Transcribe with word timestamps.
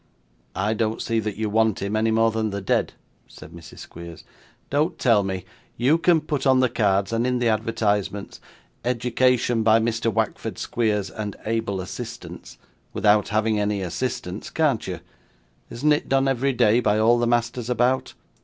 'I 0.55 0.73
don't 0.73 0.99
see 0.99 1.19
that 1.19 1.35
you 1.35 1.47
want 1.47 1.79
him 1.79 1.95
any 1.95 2.09
more 2.09 2.31
than 2.31 2.49
the 2.49 2.59
dead,' 2.59 2.93
said 3.27 3.51
Mrs. 3.51 3.77
Squeers. 3.77 4.23
'Don't 4.71 4.97
tell 4.97 5.21
me. 5.21 5.45
You 5.77 5.99
can 5.99 6.21
put 6.21 6.47
on 6.47 6.59
the 6.59 6.69
cards 6.69 7.13
and 7.13 7.27
in 7.27 7.37
the 7.37 7.49
advertisements, 7.49 8.39
"Education 8.83 9.61
by 9.61 9.79
Mr. 9.79 10.11
Wackford 10.11 10.57
Squeers 10.57 11.11
and 11.11 11.35
able 11.45 11.79
assistants," 11.79 12.57
without 12.93 13.27
having 13.27 13.59
any 13.59 13.83
assistants, 13.83 14.49
can't 14.49 14.87
you? 14.87 15.01
Isn't 15.69 15.93
it 15.93 16.09
done 16.09 16.27
every 16.27 16.53
day 16.53 16.79
by 16.79 16.97
all 16.97 17.19
the 17.19 17.27
masters 17.27 17.69
about? 17.69 18.15